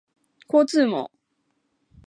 [0.47, 1.11] 交通網